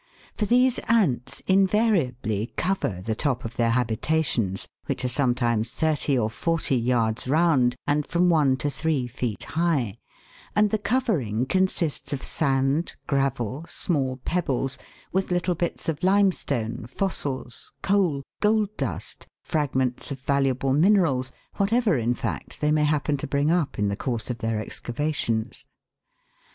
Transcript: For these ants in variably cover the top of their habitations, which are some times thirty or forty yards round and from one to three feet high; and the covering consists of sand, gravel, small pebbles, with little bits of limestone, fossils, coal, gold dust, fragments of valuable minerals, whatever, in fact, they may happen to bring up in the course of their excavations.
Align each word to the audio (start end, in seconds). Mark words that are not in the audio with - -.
For 0.33 0.45
these 0.47 0.79
ants 0.87 1.43
in 1.45 1.67
variably 1.67 2.51
cover 2.57 3.01
the 3.03 3.13
top 3.13 3.45
of 3.45 3.55
their 3.55 3.69
habitations, 3.69 4.67
which 4.87 5.05
are 5.05 5.07
some 5.07 5.35
times 5.35 5.69
thirty 5.69 6.17
or 6.17 6.27
forty 6.27 6.75
yards 6.75 7.27
round 7.27 7.75
and 7.85 8.03
from 8.03 8.27
one 8.27 8.57
to 8.65 8.71
three 8.71 9.05
feet 9.05 9.43
high; 9.43 9.99
and 10.55 10.71
the 10.71 10.79
covering 10.79 11.45
consists 11.45 12.13
of 12.13 12.23
sand, 12.23 12.95
gravel, 13.05 13.63
small 13.69 14.17
pebbles, 14.17 14.79
with 15.11 15.29
little 15.29 15.53
bits 15.53 15.87
of 15.87 16.01
limestone, 16.01 16.87
fossils, 16.87 17.71
coal, 17.83 18.23
gold 18.39 18.75
dust, 18.77 19.27
fragments 19.43 20.09
of 20.09 20.19
valuable 20.21 20.73
minerals, 20.73 21.31
whatever, 21.57 21.95
in 21.95 22.15
fact, 22.15 22.59
they 22.59 22.71
may 22.71 22.85
happen 22.85 23.17
to 23.17 23.27
bring 23.27 23.51
up 23.51 23.77
in 23.77 23.87
the 23.87 23.95
course 23.95 24.31
of 24.31 24.39
their 24.39 24.59
excavations. 24.59 25.67